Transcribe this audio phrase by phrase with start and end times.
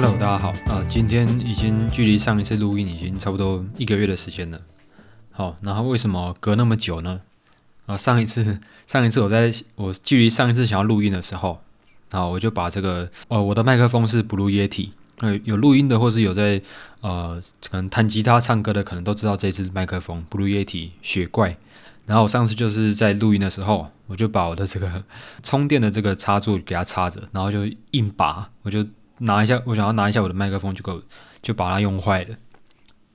[0.00, 4.60] Hello，大家好啊、今天已经距离上一次录音已经差不多一个月的时间了。
[5.32, 7.20] 好，然后为什么隔那么久呢？
[7.86, 11.60] 啊，上一次 上一次我在我距离上一次想要录音的时候，
[12.12, 16.62] 然后我就把这个呃我的麦克风是 Blue Yeti，呃有录音的或是有在
[17.00, 21.56] 呃可能弹吉他唱歌的可能都知道这支麦克风 Blue Yeti 雪怪。
[22.06, 25.02] 然后我上次就是在录音的时候，我就把我的这个
[25.42, 28.86] 充电的这个插座给它插着，然后就硬拔，我就
[29.18, 31.02] 拿一下，我想要拿一下我的麦克风，就够
[31.42, 32.36] 就把它用坏了。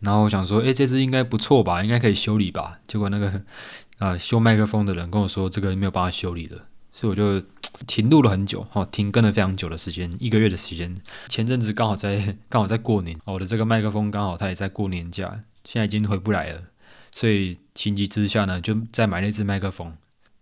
[0.01, 2.79] 然后我想说，诶，这支应该不错吧，应该可以修理吧。
[2.87, 3.41] 结果那个
[3.99, 7.41] 呃修麦克风的人跟我说，这个没有办法修理了，所以我就
[7.87, 10.95] 停录了很久，哈、停更了非常久的时间，一个月的时间。
[11.29, 16.61] 前阵子刚好在刚好在过年，我的这个麦克风刚好它也在过年假，现在已经回不来了，
[17.15, 19.95] 所以情急之下呢，就再买了一只麦克风。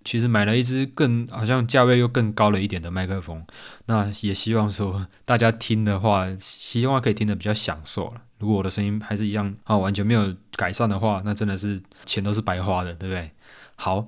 [0.03, 3.45] 其实买了一支更好像价位又更高了一点的麦克风，
[3.85, 8.21] 那也希望说大家听的话，希望可以听得比较享受了。
[8.39, 13.31] 如果我的声音还是一样啊，完全没有改善的话，那真的是钱都是白花的，对不对？
[13.75, 14.07] 好，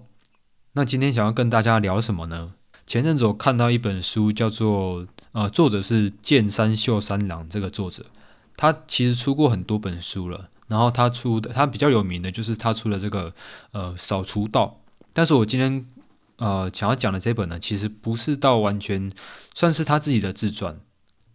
[0.74, 2.54] 那今天想要跟大家聊什么呢？
[2.88, 8.06] 前阵子我看到一本书，叫做呃，作者是剑山秀三郎这个作者，
[8.58, 10.50] 他其实出过很多本书了。
[10.68, 13.32] 然后他出的，他比较有名的就是他出了这个
[13.74, 14.80] 呃扫除道，
[15.14, 15.86] 但是我今天
[16.38, 19.12] 呃想要讲的这本呢，其实不是到完全
[19.54, 20.80] 算是他自己的自传。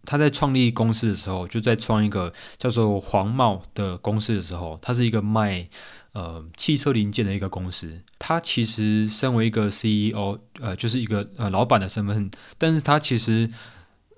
[0.04, 5.68] 他在创立公司的时候，就在创一个叫做黄帽的公司的时候，他是一个卖
[6.12, 8.00] 呃汽车零件的一个公司。
[8.18, 13.50] 他其实身为一个 CEO，呃，就是一个呃老板的身份，但是他其实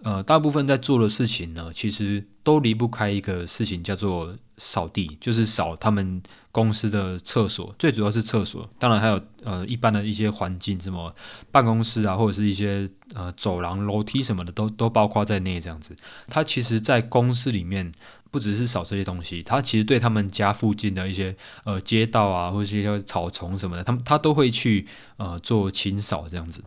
[0.03, 11.15] 呃大部分在做的事情呢，其实都离不开一个事情，叫做扫地，就是扫他们公司的厕所，最主要是厕所，当然还有呃一般的一些环境，什么
[11.51, 15.61] 办公室啊，或者是一些呃走廊、楼梯什么的，都都包括在内。
[15.61, 15.95] 这样子，
[16.27, 17.93] 他其实，在公司里面
[18.31, 24.87] 不只是扫这些东西，他其实对他们家附近的一些呃街道啊，或者是一些草丛什么的，他们他都会去
[25.19, 26.65] 呃做清扫这样子。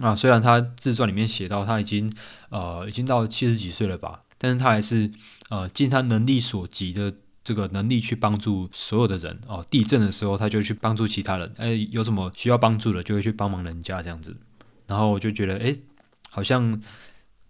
[0.00, 2.10] 啊，虽然他自传里面写到他已经
[2.48, 5.10] 呃已经到七十几岁了吧，但是他还是
[5.50, 7.12] 呃尽他能力所及的
[7.44, 9.62] 这个能力去帮助所有的人哦。
[9.70, 14.34] 地震的时候，他就去帮助其他人，哎，有什么需要帮助的，就会去帮忙人家这样子。
[14.86, 15.76] 然后我就觉得，哎，
[16.30, 16.80] 好像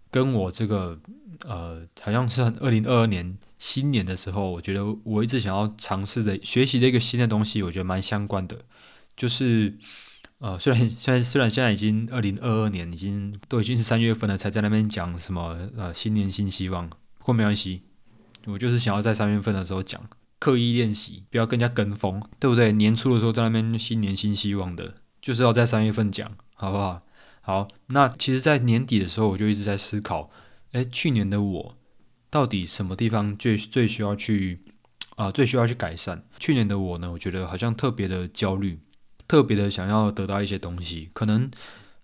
[0.09, 0.99] 跟我这个
[1.45, 8.57] 呃，好像是二零二二年新年的时候，我觉得我一直想要尝试的学习的一个新的东西，我觉得蛮相关的，
[9.15, 9.77] 就是。
[10.41, 17.83] 呃，虽然现在虽然现在已经二零二二年，已经都已经是三月份了，才在那边讲什么呃新年新希望，不过没关系，
[18.47, 20.01] 我就是想要在三月份的时候讲，
[20.39, 22.71] 刻意练习，不要更加跟风，对不对？
[22.73, 27.03] 年初的时候在那边新年新希望的，就是要在三月份讲，好不好？
[27.41, 30.31] 好，那其实，在年底的时候，我就一直在思考，
[30.71, 31.77] 哎，去年的我
[32.31, 34.59] 到底什么地方最最需要去
[35.17, 36.23] 啊、最需要去改善？
[36.39, 38.79] 去年的我呢，我觉得好像特别的焦虑。
[39.31, 41.49] 特别的想要得到一些东西，可能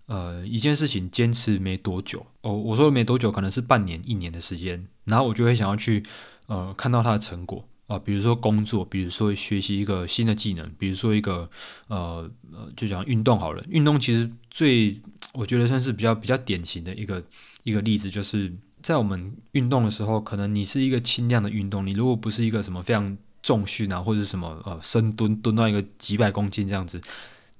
[0.06, 6.02] 呃一件事情坚持没多久哦，我说没多久，可能是半年、一年的时间，然后我就会想要去
[6.46, 11.50] 呃看到它的成果啊、比如说工作，比如说学习一个新的技能，比如说一个
[11.88, 14.98] 呃呃就讲运动好了，运动其实最
[15.34, 17.22] 我觉得算是比较比较典型的一个
[17.62, 18.50] 一个例子，就是
[18.80, 27.00] 在我们运动的时候，可能你是一个轻量的运动，你如果不是一个什么非常重训啊，或者是什么呃深蹲蹲到一个几百公斤这样子，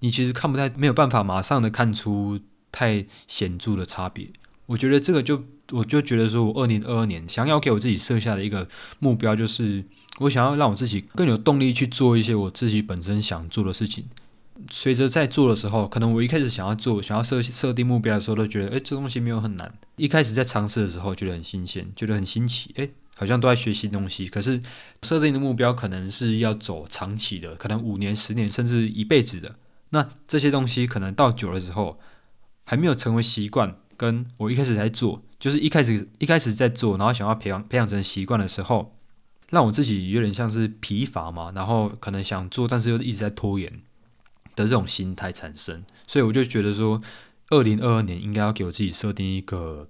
[0.00, 2.38] 你其实看不太没有办法马上的看出
[2.70, 4.28] 太显著的差别。
[4.66, 8.68] 我觉得这个就我就觉得说我二零二二年想要给我自己设下的一个
[8.98, 9.84] 目标，就是
[10.18, 14.04] 我想要让我自己更有动力去做一些我自己本身想做的事情。
[14.70, 19.72] 随着在做的时候，可能我一开始想要做、想要设设定目标的时候，都觉得，诶，这东西没有很难。
[19.94, 24.26] 一开始在尝试的时候，觉得很新鲜，觉得很新奇，诶，好像都在学习东西。
[24.26, 24.62] 可是
[25.02, 29.56] 设定的目标可能是要走长期的，可能五年、十年，甚至一辈子的。
[29.90, 32.00] 那这些东西可能到久了之后，
[32.64, 33.76] 还没有成为习惯。
[33.98, 38.94] 跟我一开始在做，就是一开始一开始在做，然后想要培养培养成习惯的时候，
[39.50, 43.69] 让我自己有点像是疲乏嘛，然后可能想做，但是又一直在拖延
[44.54, 45.84] 的这种心态产生。
[46.06, 47.02] 所以我就觉得说，
[47.48, 49.88] 二零二二年应该要给我自己设定一个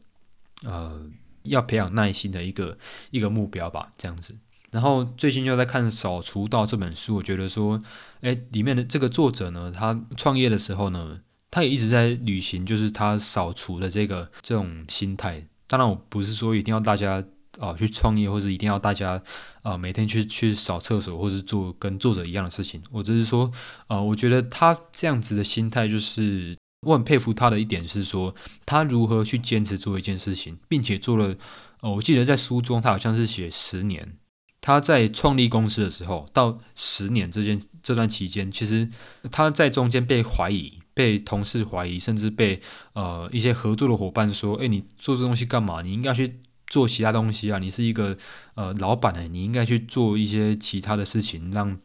[0.64, 1.02] 呃，
[1.48, 2.78] 要培养耐心的一个
[3.10, 4.36] 一个目标吧，这样子。
[4.70, 7.82] 然后最近又在看《扫除道》这本书，我觉得说，
[8.20, 15.46] 诶，里面的这个作者呢，他创业的时候呢，他也一直在履行，就是他扫除的这个这种心态。
[15.66, 17.24] 当然，我不是说一定要大家
[17.58, 19.20] 啊、去创业，或者一定要大家
[19.62, 22.82] 啊、每天去去扫厕所，或是做跟作者一样的事情。
[22.90, 23.50] 我只是说，
[23.86, 28.34] 呃，我觉得他这样子的心态，就是我很佩服他的一点是说，
[28.64, 31.34] 他如何去坚持做一件事情，并且做了
[31.80, 34.16] 哦，我记得在书中他好像是写十年。
[34.60, 38.88] 他在创立公司的时候，到十年这件这段期间，其实
[39.30, 42.60] 他在中间被怀疑，被同事怀疑，甚至被
[42.92, 45.80] 呃一些合作的伙伴说：“哎，你做这东西干嘛？
[45.82, 47.58] 你应该去做其他东西啊！
[47.60, 48.18] 你是一个
[48.56, 51.78] 呃老板呢，你应该去做一些其他的事情，让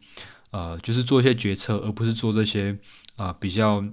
[0.50, 2.76] 呃就是做一些决策，而不是做这些
[3.14, 3.84] 啊比较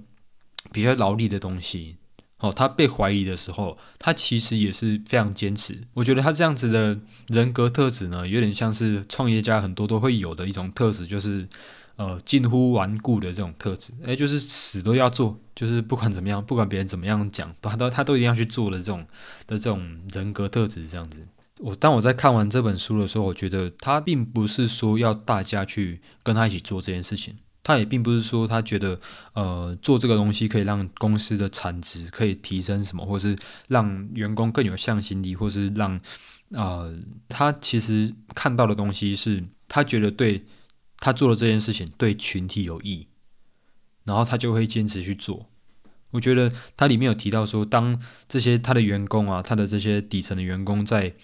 [0.70, 1.96] 比较劳力的东西。”
[2.42, 5.80] 哦，他被怀疑的时候，他其实也是非常坚持。
[5.94, 6.98] 我觉得他这样子的
[7.28, 11.48] 人格特质呢，有点像是创业家很多都会有的一种特质，就是
[11.94, 13.92] 呃近乎顽固的这种特质。
[14.02, 19.06] 诶，就是死都要做，就是不管怎么样，不管别人怎么样讲，他都他都一定要去做的这种
[19.46, 20.88] 的这种人格特质。
[20.88, 21.24] 这样子，
[21.60, 27.36] 我当我在看完这本书的时候，我觉得他并不是说要大家去跟他一起做这件事情。
[27.64, 29.00] 他也并不是说他觉得，
[29.34, 33.36] 呃，做这个东西可以让公司的产值可以提升什么，或是
[33.68, 36.00] 让员工更有向心力，或是让，
[36.50, 36.92] 呃，
[37.28, 40.44] 他其实看到的东西是他觉得对
[40.98, 43.06] 他做的这件事情对群体有益，
[44.04, 45.46] 然后他就会坚持去做。
[46.10, 47.96] 我觉得他里面有提到说，当
[48.28, 51.14] 这些他的员工啊，他的这些底层的员工在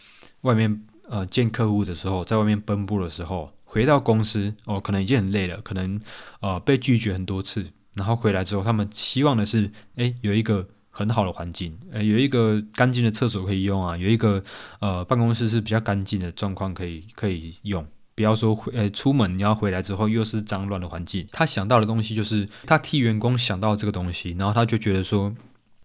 [0.43, 3.53] 外面呃见客户的时候，在外面奔波的时候。
[3.71, 6.01] 回到公司哦，可能已经很累了，可能
[6.41, 7.67] 呃被拒绝很多次，
[7.97, 14.43] 然后回来之后，他们希望的是，诶，有一个很好的环境，呃，有一个干净的厕所可以用啊，有一个
[14.81, 21.27] 呃办公室是比较干净的状况可以可以用，不要说回呃出门你要回来之后又是脏乱的环境。
[21.31, 25.35] 他想到的东西就是他替员工想到这个东西，然后他就觉得说，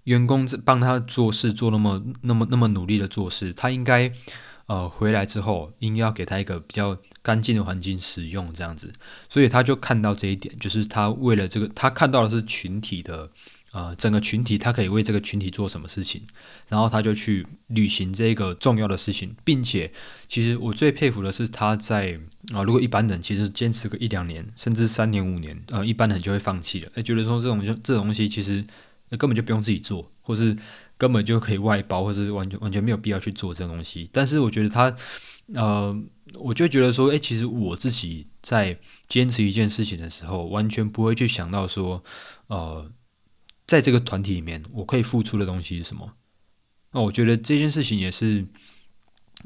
[0.05, 4.09] 员工帮他做事做那么那么那么努力的做事，他应该
[4.67, 6.97] 呃回来之后应该要给他一个比较。
[7.23, 8.93] 干净的环境使用这样子，
[9.29, 13.29] 所以他就看到这一点，就是他为了这个，他看到的是群体的，
[13.71, 16.21] 呃，整个群体，他可以为这个群体做什么事情，
[16.67, 19.89] 然后他就去履行这个重要的事情，并且，
[20.27, 22.19] 其实我最佩服的是他在
[22.53, 28.63] 啊，如果一般人其实坚持个一两年，甚至三年五年，呃，一般人就会放弃了，哎，觉得说这种就这种东西其实
[29.17, 30.55] 根本就不用自己做，或是
[30.97, 34.95] 根本就可以外包，或者是完全完全没有必要去做这个东西，但是我觉得他。
[35.53, 35.93] 呃，
[36.35, 38.79] 我就觉得说，哎，其实我自己在
[39.09, 42.01] 坚持一件事情的时候，完全不会去想到说，
[42.47, 42.89] 呃，
[43.67, 46.13] 在这个团体里面，我可以付出的东西是什么。
[46.93, 48.47] 那我觉得这件事情也是，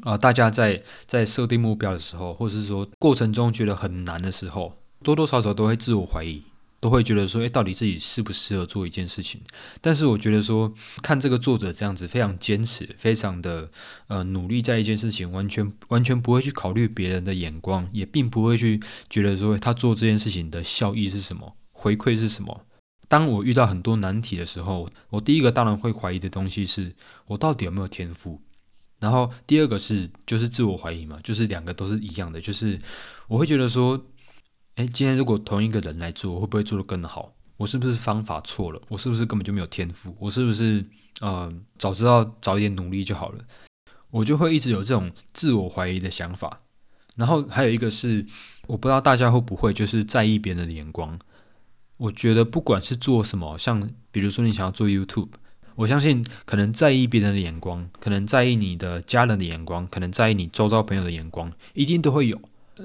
[0.02, 6.44] 啊，大家在在设定目标的时候，或者是说过程中觉得很难的时候，多多少少都会自我怀疑。
[6.80, 9.42] 都会觉得说，诶，到底自己适不适合做一件事情？
[9.82, 10.72] 但是我觉得说，
[11.02, 13.72] 看这个作者这样子非常坚持，非常的
[14.08, 18.80] 呃努力在一件事情，完全完全不会去考虑别人的眼光，也并不会去
[19.10, 22.66] 觉得说他做这件事情的效益是什么，回馈是什么。
[23.08, 26.96] 当我遇到很多难题的时候，我第一个当然会怀疑的东西是
[27.26, 28.40] 我到底有没有天赋，
[29.00, 32.80] 然后第二个是就是自我怀疑嘛，就是两个都是一样的，就是
[33.28, 34.06] 我会觉得说。
[34.78, 37.34] 哎，今天如果同一个人来做，会不会做得更好？
[37.58, 38.80] 我是不是方法错了？
[38.90, 40.16] 我是不是根本就没有天赋？
[40.20, 40.86] 我是不是
[41.20, 43.44] 呃早知道早一点努力就好了？
[44.12, 46.60] 我就会一直有这种自我怀疑的想法。
[47.16, 48.24] 然后还有一个是，
[48.68, 51.18] 我不知道大家会不会就是在意别人的眼光。
[51.98, 55.32] 我觉得不管是做什么，像比如说你想要做 YouTube，
[55.74, 62.40] 我相信可能在意别人的眼光，可能在意你的家人的眼光，可能在意你周遭朋友的眼光，一定都会有。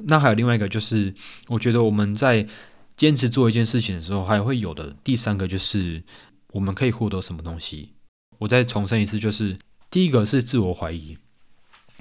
[0.04, 1.14] 那还有另外一个，就是
[1.49, 2.46] 我觉得我们在
[2.96, 6.02] 坚持做一件事情的时候，还会有的第三个就是
[6.52, 7.90] 我们可以获得什么东西。
[8.38, 9.56] 我再重申一次，就是
[9.90, 11.16] 第一个是自我怀疑，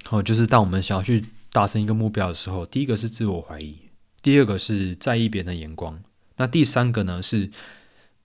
[0.09, 3.77] 哦，就是当我们想要去达成一个目标的时候，第一个是自我怀疑，
[4.21, 6.01] 第二个是在意别人的眼光，
[6.37, 7.49] 那第三个呢，是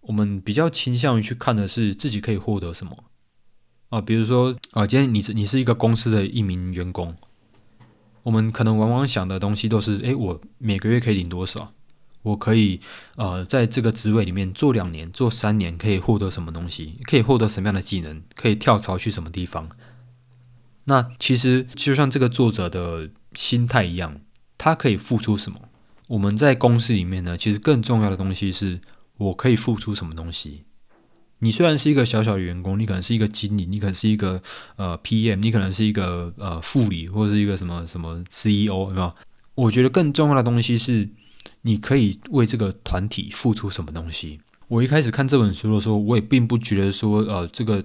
[0.00, 3.04] 我们比较倾向于去看的是自己可以获得什么
[3.90, 7.14] 啊，比如说啊，今天你是你是一个公司的一名员工。
[8.26, 11.72] 我们可能往往想的东西都是：诶，我每个月可以领多少？
[12.22, 12.80] 我可以
[13.14, 16.98] 呃，在这个职位里面做两年、做三年，可以获得什么东西？
[17.04, 18.20] 可以获得什么样的技能？
[18.34, 19.68] 可以跳槽去什么地方？
[20.86, 24.20] 那其实就像这个作者的心态一样，
[24.58, 25.60] 他可以付出什么？
[26.08, 28.80] 我们在公司里面呢，其实更重要的东西是
[29.18, 30.64] 我可以付出什么东西。
[31.40, 34.42] 你虽然是一个小小的员工，你可能是一个经理，你可能是一个
[34.76, 39.14] 呃 PM，你可能是一个呃副理，或者是一个什么什么 CEO，是吧？
[39.54, 41.06] 我觉得更重要的东西是，
[41.60, 44.40] 你可以为这个团体付出什么东西。
[44.68, 47.84] 我一开始看这本书的时候，我也并不觉得说，呃，这个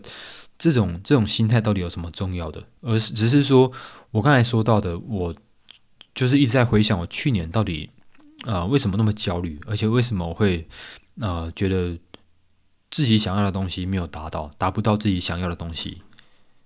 [0.57, 3.69] 这种这种心态到底有什么重要的，而是只是说
[4.11, 5.35] 我刚才说到的，我
[6.15, 7.89] 就是一直在回想我去年到底
[8.45, 10.65] 啊为什么那么焦虑，而且为什么我会
[11.19, 11.97] 啊觉得。
[12.91, 16.01] 自己想要的东西没有达到，达不到自己想要的东西。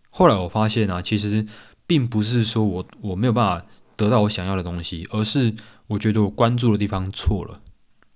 [0.10, 1.46] 后来我发现啊，其实
[1.88, 3.66] 并不是说我我没有办法
[3.96, 5.54] 得到我想要的东西，而是
[5.88, 7.62] 我觉得我关注的地方错了。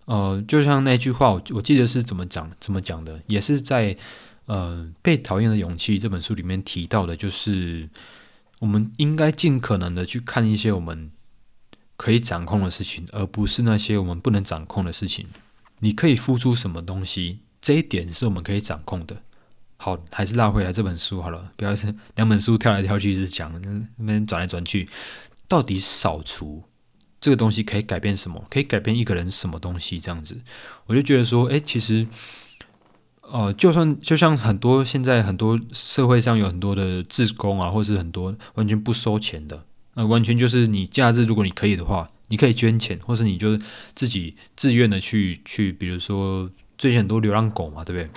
[0.05, 3.95] 呃，就像那句话，我我记得是怎么讲怎么讲的，也是在
[4.47, 7.87] 呃《被讨厌的勇气》这本书里面提到的，就是
[8.57, 11.11] 我们应该尽可能的去看一些我们
[11.95, 15.27] 可以掌控的事情，而不是那些我们不能掌控的事情。
[15.79, 19.15] 你可以付出什么东西，这一点是我们可以掌控的。
[19.77, 23.51] 好，还是拉回来这本书好了，不要是两本书跳来跳去，是讲
[23.97, 24.87] 那边转来转去，
[25.47, 26.63] 到底扫除。
[27.21, 28.41] 这个东西可以改变什么？
[28.49, 29.99] 可以改变一个人什么东西？
[29.99, 30.37] 这样子，
[30.85, 32.07] 我就觉得说，哎，其实，
[33.21, 43.59] 呃，就算就像很多现在很多社会上有很多的自工啊，或是很多完全不收钱的，那完全就是你假日如果你可以的话，你可以捐钱，或是你就
[43.93, 46.49] 自己自愿的去去，比如说
[46.79, 48.09] 最近很多流浪狗嘛，对不对？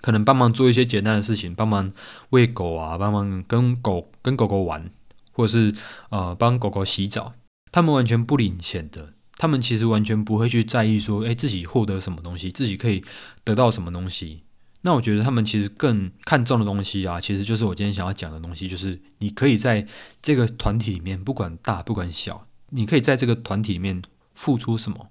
[0.00, 1.92] 可能帮忙做一些简单的事情，帮忙
[2.30, 4.90] 喂狗啊，帮忙跟狗跟狗狗玩，
[5.30, 5.72] 或者是
[6.08, 7.34] 呃帮狗狗洗澡。
[7.70, 13.04] 他们完全不领钱的，他们其实完全不会去在意说，哎，自己获得什么东西，自己可以
[13.44, 14.42] 得到什么东西。
[14.80, 19.86] 那我觉得他们其实更看重的东西啊，其实就是我今天想要讲的东西，就是你可以在
[20.22, 24.02] 这个团体里面，不管大不管小，你可以在这个团体里面
[24.34, 25.08] 付出什么。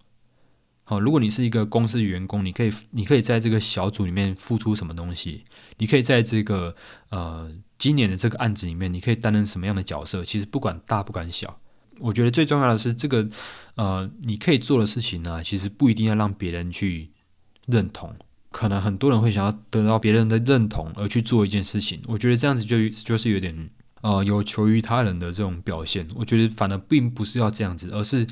[0.91, 5.45] 哦，如果你是一个公司员工，你可以，你可以在这个小组里面付出什么东西？
[5.77, 6.75] 你可以在这个
[7.12, 10.25] 呃今年的这个案子里面，你可以担任什么样的角色？
[10.25, 11.57] 其实不管大不管小。
[12.00, 13.25] 我觉得最重要的是这个，
[13.75, 17.10] 呃，你可以做的事情呢，其实不一定要让别人去
[17.67, 18.13] 认同。
[18.50, 22.01] 可能很多人会想要得到别人的认同而去做一件事情。
[22.05, 23.69] 我觉得这样子就就是有点
[24.01, 26.05] 呃有求于他人的这种表现。
[26.15, 28.27] 我觉得反而并不是要这样子，而是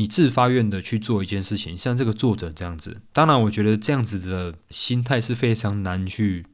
[0.00, 3.02] 你自发愿的去做一件事情，像这个作者这样子。
[3.12, 6.46] 当然，我觉得这样子的心态是非常难去。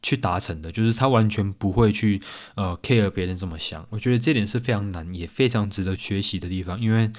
[0.00, 2.22] 去达成的，就是他完全不会去
[2.54, 3.84] 呃 care 别人怎么想。
[3.90, 6.80] 我觉得这点是非常难，也非常值得学习的地方。
[6.80, 7.10] 因为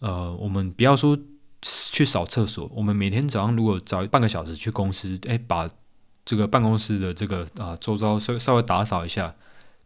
[0.00, 1.18] 呃，我们不要说
[1.62, 5.68] 去扫厕所，我们每天早上如果早半个小时去公司，哎，把
[6.26, 9.34] 这个办公室的这个啊周遭稍稍微打扫一下，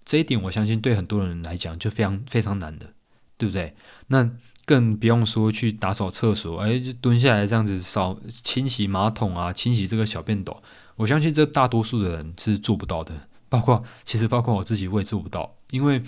[0.04, 2.92] 这一点我相信对很多人来讲就非常非常难的，
[3.38, 3.74] 对不对？
[4.08, 4.28] 那
[4.70, 10.62] 更不用说去打扫厕所，哎，就蹲下来这样子扫清洗马桶啊，清洗这个小便斗。
[10.94, 16.00] 我相信这大多数的人是做不到的，包括其实包括我自己，我也做不到，因为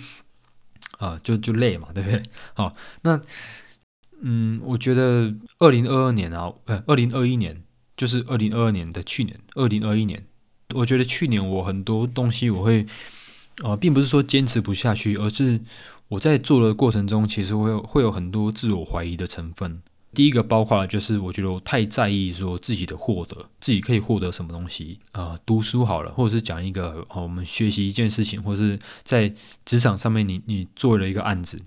[0.97, 2.23] 啊，就就累嘛，对不对？
[2.53, 3.19] 好，那
[4.21, 7.61] 嗯，我觉得二零二二年啊，呃，二零二一年
[7.97, 10.25] 就是二零二二年的去年，二零二一年，
[10.73, 12.87] 我觉得去年我很多东西我会
[13.61, 15.59] 呃，并不是说坚持不下去，而是
[16.07, 19.81] 我在做的过程中，其实会有会有很多自我怀疑的成分。
[20.13, 25.39] 第一个包括了，就是我觉得我太在意说自己的获得，自己可以获得什么东西啊？
[25.43, 29.33] 读书好了，或者是讲一个哦，我们学习一件事情，或是在
[29.65, 31.59] 职场上面，你你做了一个案子，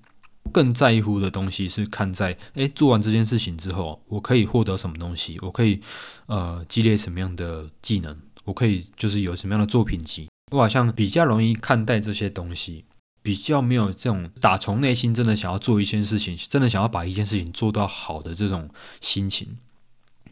[0.52, 5.37] 更在乎的东西是看在诶，做完这件事情之后，我可以获得什么东西？
[5.43, 5.81] 我可以
[6.26, 8.16] 呃积累什么样的技能？
[8.45, 10.28] 我可以就是有什么样的作品集？
[10.53, 12.85] 我好像比较容易看待这些东西。
[13.23, 19.57] 比较没有这种打从内心真的想要做一件事情，真的想要把一件事情做到好的这种心情，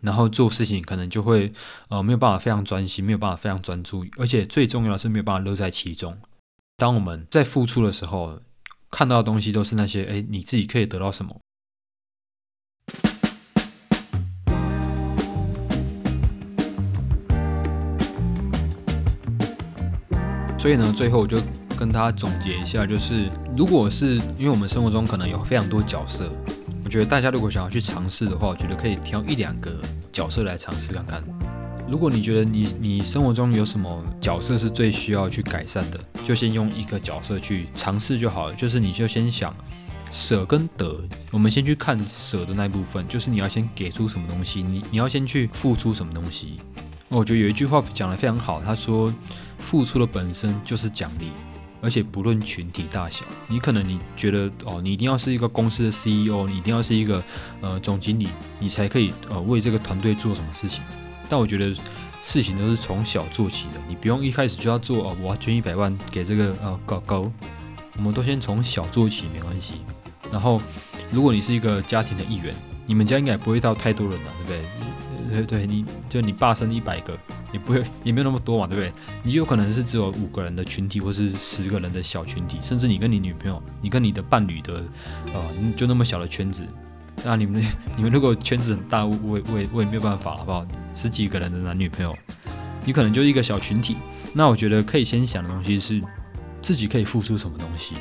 [0.00, 1.52] 然后做事情可能就会
[1.88, 6.16] 呃没有办法非常专心，没有办法非常专注，而且最重要的是没有办法乐在其中。
[6.76, 8.40] 当我们在付出的时候，
[8.92, 11.37] 看到的东西都是那些哎你自己可以得到什么。
[20.64, 21.37] 所以呢，最后我就。
[21.76, 26.30] 跟大家总结一下，就是如果是因为我们生活中可能有非常多角色，
[26.85, 29.73] 我觉得大家如果想要去尝试的话，我觉得可以挑一两个
[30.12, 31.21] 角色来尝试看看。
[31.88, 38.54] 如果你觉得你你生活中有什么角色是最需要去改善的，就先用一个角色去尝试就好了。
[38.54, 39.52] 就是你就先想
[40.12, 40.97] 舍跟得，
[41.33, 46.61] 我们先去看舍的那一部分，就是你要先给出什么东西，你你要先去付出什么东西。
[47.14, 49.12] 我觉得有一句话讲的非常好，他说
[49.59, 51.30] 付出的本身就是奖励。
[51.80, 57.23] 而且不论群体大小，你可能你觉得哦，你一定要是一个公司的 CEO，你一定要是一个
[57.61, 58.26] 呃总经理，
[58.59, 60.83] 你才可以呃为这个团队做什么事情。
[61.28, 61.75] 但我觉得
[62.23, 67.30] 事情都是从小做起的，你不用一开始就要做哦，我要捐一百万给这个呃狗狗，
[67.99, 69.75] 我们都先从小做起没关系。
[70.33, 70.62] 然后
[71.12, 72.56] 如果你是一个家庭的一员，
[72.87, 74.64] 你们家应该不会到太多人了，对不对？
[75.33, 77.19] 对对，你就你爸生一百个。
[77.53, 78.93] 也不会，也没有那么多嘛，对不对？
[79.23, 84.83] 你有可能是只有五个人的群体，或是十个人的小群体，甚至你跟你女朋友，你跟你的伴侣的，
[85.33, 86.67] 呃，就那么小的圈子。
[87.25, 87.62] 那你们，
[87.97, 90.67] 你们如果圈子很大，我我我也我也没有办法，好不好？
[90.95, 92.12] 十几个人的男女朋友，
[92.85, 93.97] 你可能就一个小群体。
[94.33, 96.03] 那我觉得可以先想的东西是，
[96.61, 97.95] 自己可以付出什么东西。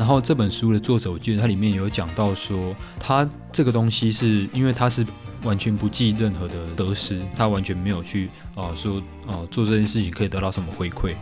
[0.00, 5.04] 然后这本书的作者，我记得它里面有讲到说，他这个东西是因为他是
[5.42, 11.14] 完全不计任何的得失，他完全没有去啊说啊做这件事情可以得到什么回馈。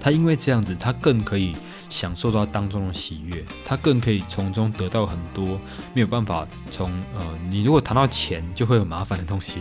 [0.00, 1.54] 他因为这样子，他更可以
[1.90, 5.60] 享受到当中的喜悦，他更可以从中得到很多
[5.92, 9.58] 没有办法从呃你如果谈到钱就会有麻烦的东西。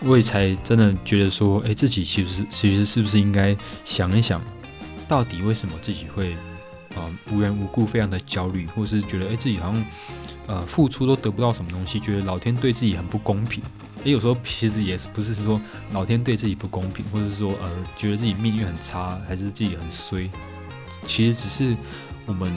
[0.00, 4.40] 我也才真的觉得说，哎，自己其实其实是不是应该想一想，
[5.06, 6.34] 到底为什么自己会。
[6.96, 9.84] 啊，无缘无故非常的焦虑，或是觉得哎自己好像
[10.46, 13.62] 呃付出都得不到什么东西，觉得老天对自己很不公平。
[13.98, 15.60] 哎，有时候其实也是不是说
[15.92, 20.28] 老天对自己不公平，或是说呃觉得自己命运很差，还是自己很衰。
[21.06, 21.76] 其实只是
[22.26, 22.52] 我们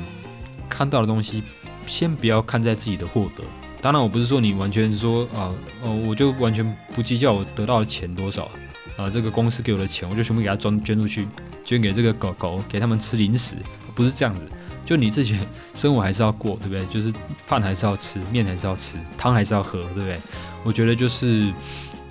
[0.70, 1.44] 看到的东西，
[1.86, 3.44] 先不要看在自己的获得。
[3.82, 5.54] 当然，我不是说你完全说啊
[5.84, 8.50] 哦，我就完全不计较我得到的钱多少
[8.98, 11.28] 啊，这个公司给我的钱，我就全部给他捐捐出去，
[11.64, 13.56] 捐给这个狗狗，给他们吃零食。
[13.98, 14.48] 不是这样子，
[14.86, 15.36] 就你自己
[15.74, 16.86] 生活还是要过， 对不对？
[16.86, 17.12] 就是
[17.48, 20.22] 饭还是要吃，面还是要吃，汤还是要喝，对不对？
[20.64, 21.52] 我觉得就是，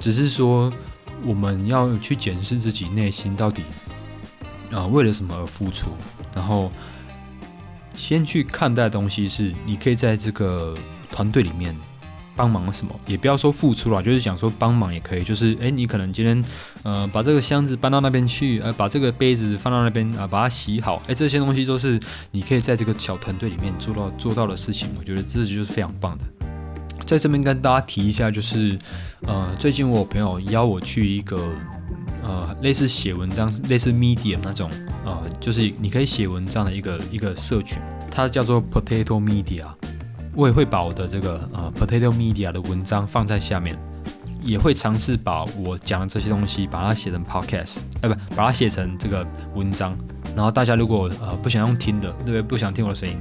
[0.01, 0.73] 只是说
[1.25, 3.63] 我们要去检视自己内心到底
[4.73, 5.91] 啊为了什么而付出，
[6.35, 6.73] 然后
[7.95, 10.77] 先去看待东西是，你可以在这个
[11.13, 11.73] 团队里面。
[12.37, 15.25] 帮忙什么也不要说付出了，就是讲说帮忙也可以。
[15.25, 16.45] 就是哎，你可能今天
[16.83, 21.03] 呃把这个箱子搬到那边去，呃把这个杯子放到那边啊，把它洗好。
[21.09, 21.99] 哎，这些东西都是
[22.31, 24.91] 你可以在这个小团队里面做到做到的事情。
[24.99, 26.25] 我觉得这就是非常棒的。
[27.07, 28.79] 在这边跟大家提一下，就是
[29.27, 31.39] 呃最近我朋友邀我去一个
[32.23, 34.69] 呃类似写文章、类似 media 那种
[35.05, 37.79] 呃，就是你可以写文章的一个一个社群，
[38.11, 39.67] 它叫做 Potato Media。
[40.37, 43.75] 我也会把我的这个呃 Potato Media 的文章放在下面，
[44.43, 49.97] 也会尝试把我讲的这些东西，把它写成 Podcast，哎不，把它写成这个文章。
[50.37, 52.43] 然后大家如果呃不想用听的，对不对？
[52.43, 53.19] 不想听我的声音，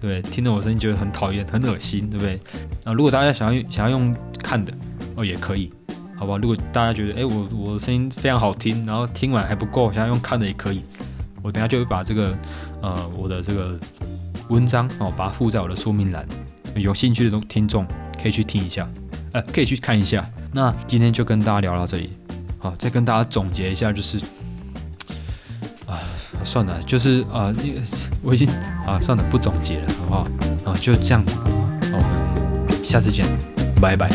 [0.00, 0.20] 不对？
[0.22, 2.34] 听了我声音觉得很讨厌、很恶心，对不对？
[2.82, 4.12] 啊，如果大家想要想要用
[4.42, 4.74] 看的，
[5.14, 5.72] 哦也可以，
[6.16, 6.36] 好吧？
[6.36, 10.82] 如果大家觉得哎我我的声音非常好听，然后听完还不够，想要用看的也可以，
[11.44, 12.36] 我等下就会把这个
[12.82, 13.78] 呃我的这个
[14.48, 16.26] 文章哦，把它附在我的说明栏。
[16.76, 17.86] 有兴趣的听众
[18.22, 18.88] 可以去听一下，
[19.32, 20.28] 呃，可以去看一下。
[20.52, 22.10] 那今天就跟大家聊到这里，
[22.58, 24.18] 好，再跟大家总结一下，就是，
[25.86, 26.00] 啊，
[26.44, 27.54] 算了，就是啊，
[28.22, 28.48] 我已经
[28.86, 30.70] 啊，算了，不总结了，好不好？
[30.70, 31.38] 啊，就这样子，
[31.92, 33.26] 我们下次见，
[33.80, 34.08] 拜拜。